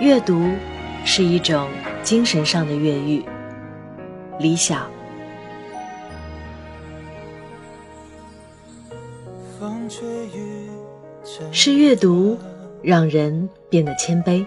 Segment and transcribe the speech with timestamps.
[0.00, 0.48] 阅读
[1.04, 1.68] 是一种
[2.02, 3.22] 精神上的越狱。
[4.38, 4.90] 理想。
[11.52, 12.38] 是阅读
[12.82, 14.46] 让人变得谦卑，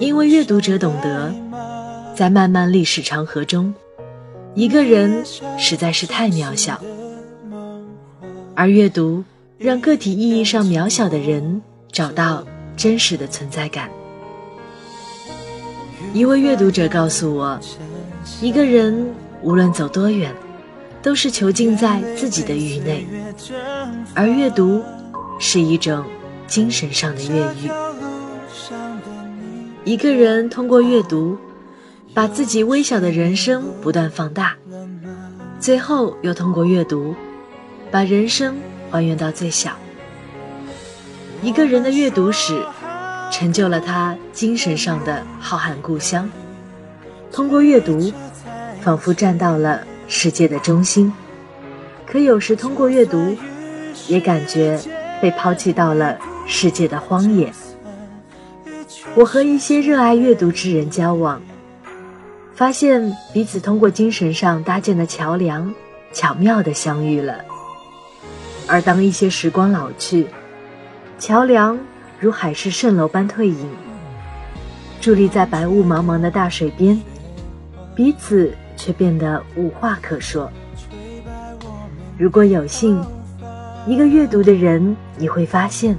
[0.00, 1.32] 因为阅读者懂得，
[2.16, 3.72] 在漫漫历史长河中，
[4.54, 5.24] 一个人
[5.56, 6.80] 实在是太渺小，
[8.56, 9.22] 而阅读
[9.56, 12.44] 让个体意义上渺小的人找到
[12.78, 13.90] 真实的存在感。
[16.14, 17.60] 一位阅读者告诉我，
[18.40, 20.34] 一个人无论走多远，
[21.02, 23.06] 都是囚禁在自己的域内，
[24.14, 24.82] 而阅读。
[25.40, 26.04] 是一种
[26.48, 27.70] 精神上的越狱。
[29.84, 31.38] 一个人通过阅读，
[32.12, 34.56] 把自己微小的人生不断放大，
[35.60, 37.14] 最后又通过阅读，
[37.88, 38.56] 把人生
[38.90, 39.78] 还原到最小。
[41.42, 42.60] 一个人的阅读史，
[43.30, 46.28] 成就了他精神上的浩瀚故乡。
[47.32, 48.12] 通过阅读，
[48.80, 51.12] 仿佛站到了世界的中心，
[52.06, 53.36] 可有时通过阅读，
[54.06, 54.80] 也感觉。
[55.20, 56.16] 被抛弃到了
[56.46, 57.52] 世界的荒野。
[59.16, 61.42] 我和一些热爱阅读之人交往，
[62.54, 65.74] 发现彼此通过精神上搭建的桥梁，
[66.12, 67.34] 巧妙地相遇了。
[68.68, 70.28] 而当一些时光老去，
[71.18, 71.76] 桥梁
[72.20, 73.68] 如海市蜃楼般退隐，
[75.02, 77.00] 伫立在白雾茫茫的大水边，
[77.92, 80.50] 彼此却变得无话可说。
[82.16, 83.04] 如果有幸。
[83.86, 85.96] 一个阅读的人，你会发现，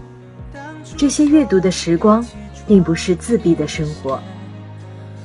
[0.95, 2.23] 这些阅读的时光，
[2.67, 4.19] 并不是自闭的生活。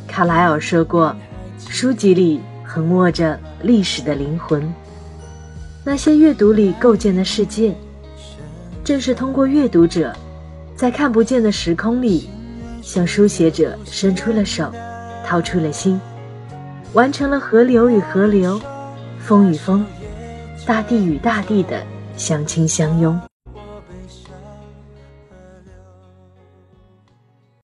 [0.09, 1.15] 卡莱尔说过，
[1.59, 4.73] 书籍里横卧着历史的灵魂。
[5.85, 7.75] 那些阅读里构建的世界，
[8.85, 10.15] 正是通过阅读者，
[10.77, 12.29] 在看不见的时空里，
[12.83, 14.71] 向书写者伸出了手，
[15.27, 15.99] 掏出了心，
[16.93, 18.61] 完成了河流与河流，
[19.19, 19.85] 风与风，
[20.67, 21.83] 大地与大地的。
[22.17, 23.21] 相亲相拥。